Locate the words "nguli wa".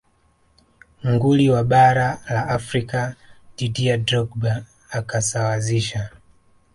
1.09-1.63